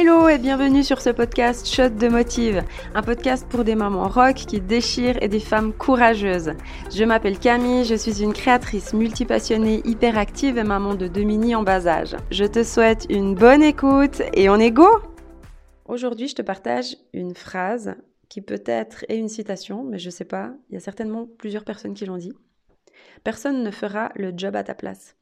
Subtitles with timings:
[0.00, 2.62] Hello et bienvenue sur ce podcast Shot de Motive,
[2.94, 6.52] un podcast pour des mamans rock qui déchirent et des femmes courageuses.
[6.94, 11.64] Je m'appelle Camille, je suis une créatrice multipassionnée, hyperactive et maman de deux mini en
[11.64, 12.14] bas âge.
[12.30, 14.86] Je te souhaite une bonne écoute et on est go
[15.86, 17.96] Aujourd'hui, je te partage une phrase
[18.28, 21.94] qui peut-être est une citation, mais je sais pas, il y a certainement plusieurs personnes
[21.94, 22.34] qui l'ont dit.
[23.24, 25.17] Personne ne fera le job à ta place.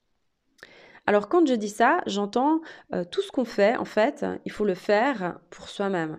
[1.06, 2.60] Alors quand je dis ça, j'entends
[2.92, 6.18] euh, tout ce qu'on fait, en fait, il faut le faire pour soi-même.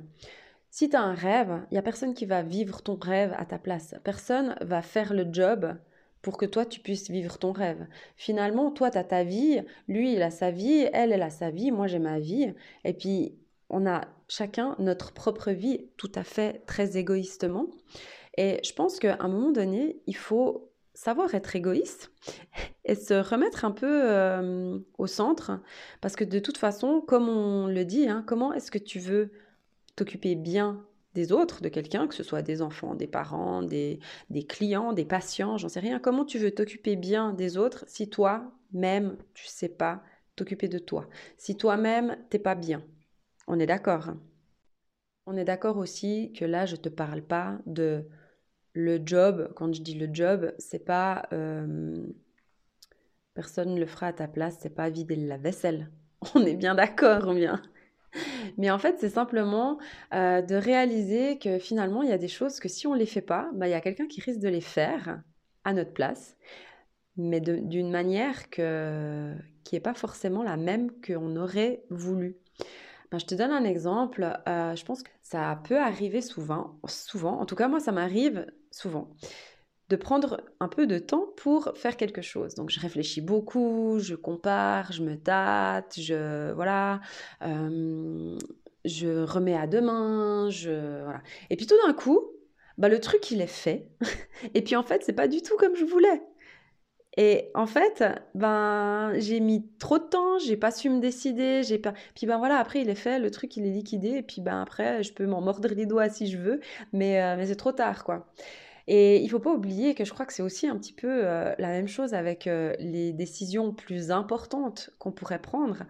[0.70, 3.46] Si tu as un rêve, il n'y a personne qui va vivre ton rêve à
[3.46, 3.96] ta place.
[4.04, 5.76] Personne va faire le job
[6.22, 7.88] pour que toi, tu puisses vivre ton rêve.
[8.16, 11.52] Finalement, toi, tu as ta vie, lui, il a sa vie, elle, elle a sa
[11.52, 12.54] vie, moi, j'ai ma vie.
[12.84, 13.36] Et puis,
[13.70, 17.68] on a chacun notre propre vie, tout à fait très égoïstement.
[18.38, 22.12] Et je pense qu'à un moment donné, il faut savoir être égoïste
[22.84, 25.62] et se remettre un peu euh, au centre.
[26.02, 29.32] Parce que de toute façon, comme on le dit, hein, comment est-ce que tu veux
[29.96, 34.00] t'occuper bien des autres, de quelqu'un, que ce soit des enfants, des parents, des,
[34.50, 36.00] clients, des patients, j'en sais rien.
[36.00, 40.02] Comment tu veux t'occuper bien des autres si toi-même, tu sais pas
[40.36, 41.08] t'occuper de toi?
[41.38, 42.84] Si toi-même, t'es pas bien?
[43.46, 44.20] On est d'accord hein?
[45.28, 48.06] On est d'accord aussi que là, je te parle pas de
[48.78, 52.06] le job, quand je dis le job, c'est pas euh,
[53.34, 55.90] personne ne le fera à ta place, c'est pas vider la vaisselle.
[56.36, 57.62] On est bien d'accord, bien?
[58.58, 59.80] Mais en fait, c'est simplement
[60.14, 63.06] euh, de réaliser que finalement, il y a des choses que si on ne les
[63.08, 65.22] fait pas, bah, il y a quelqu'un qui risque de les faire
[65.64, 66.38] à notre place,
[67.18, 72.38] mais d'une manière qui n'est pas forcément la même qu'on aurait voulu.
[73.12, 74.24] Ben, je te donne un exemple.
[74.48, 77.40] Euh, je pense que ça peut arriver souvent, souvent.
[77.40, 79.16] En tout cas, moi, ça m'arrive souvent
[79.90, 82.56] de prendre un peu de temps pour faire quelque chose.
[82.56, 87.02] Donc je réfléchis beaucoup, je compare, je me tâte, je voilà,
[87.44, 88.38] euh,
[88.86, 91.22] je remets à demain, je voilà.
[91.50, 92.20] Et puis tout d'un coup,
[92.78, 93.90] bah le truc il est fait.
[94.54, 96.22] Et puis en fait c'est pas du tout comme je voulais.
[97.18, 98.04] Et en fait,
[98.36, 101.94] ben, j'ai mis trop de temps, j'ai pas su me décider, j'ai pas.
[102.16, 104.62] Puis ben voilà, après il est fait, le truc il est liquidé, et puis ben
[104.62, 106.62] après je peux m'en mordre les doigts si je veux,
[106.94, 108.28] mais, euh, mais c'est trop tard quoi.
[108.88, 111.54] Et il faut pas oublier que je crois que c'est aussi un petit peu euh,
[111.58, 115.84] la même chose avec euh, les décisions plus importantes qu'on pourrait prendre,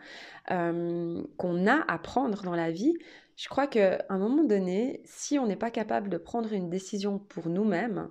[0.47, 2.93] qu'on a à prendre dans la vie.
[3.35, 7.19] Je crois qu'à un moment donné, si on n'est pas capable de prendre une décision
[7.19, 8.09] pour nous-mêmes,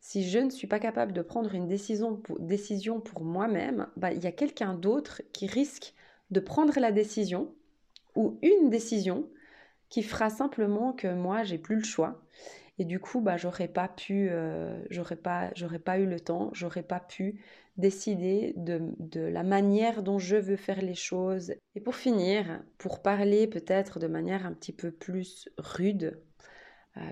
[0.00, 2.16] si je ne suis pas capable de prendre une décision
[3.00, 5.94] pour, moi-même, bah, il y a quelqu'un d'autre qui risque
[6.30, 7.52] de prendre la décision
[8.16, 9.28] ou une décision
[9.88, 12.22] qui fera simplement que moi, j'ai plus le choix.
[12.78, 16.48] Et du coup, bah, j'aurais pas pu, euh, j'aurais pas, j'aurais pas eu le temps,
[16.54, 17.38] j'aurais pas pu
[17.76, 21.52] décider de, la manière dont je veux faire les choses.
[21.74, 26.18] Et pour finir, pour parler peut-être de manière un petit peu plus rude,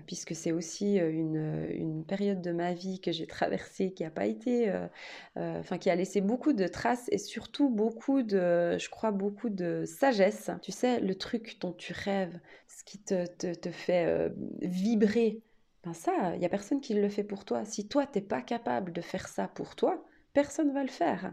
[0.06, 4.26] puisque c'est aussi euh, une, période de ma vie que j'ai traversée qui a pas
[4.26, 4.88] été, euh,
[5.36, 9.84] enfin qui a laissé beaucoup de traces et surtout beaucoup de, je crois beaucoup de
[9.86, 10.50] sagesse.
[10.62, 15.42] Tu sais, le truc dont tu rêves, ce qui te, te, fait vibrer,
[15.84, 17.64] ben ça, il y a personne qui le fait pour toi.
[17.64, 20.02] Si toi t'es pas capable de faire ça pour toi,
[20.38, 21.32] personne va le faire.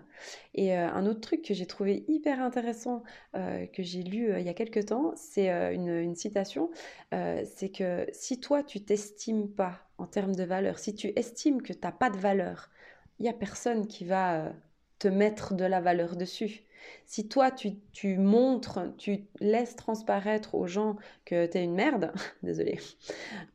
[0.55, 3.03] Et euh, un autre truc que j'ai trouvé hyper intéressant,
[3.35, 6.71] euh, que j'ai lu euh, il y a quelques temps, c'est une, citation,
[7.11, 11.71] c'est que si toi tu t'estimes pas en termes de valeur, si tu estimes que
[11.71, 12.71] tu n'as pas de valeur,
[13.19, 14.51] il n'y a personne qui va
[14.97, 16.63] te mettre de la valeur dessus.
[17.05, 20.95] Si toi, tu, montres, tu laisses transparaître aux gens
[21.25, 22.11] que tu es une merde,
[22.43, 22.79] désolé,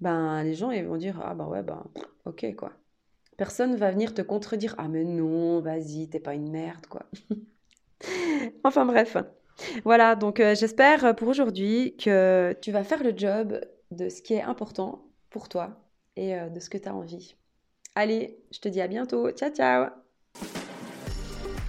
[0.00, 1.84] ben les gens ils vont dire ah bah ouais ben
[2.24, 2.72] ok quoi.
[3.40, 4.74] Personne va venir te contredire.
[4.76, 7.06] Ah mais non, vas-y, t'es pas une merde, quoi.
[8.64, 9.16] enfin bref.
[9.84, 13.58] Voilà, donc euh, j'espère pour aujourd'hui que tu vas faire le job
[13.90, 15.80] de ce qui est important pour toi
[16.16, 17.34] et euh, de ce que tu as envie.
[17.94, 19.30] Allez, je te dis à bientôt.
[19.32, 20.09] Ciao, ciao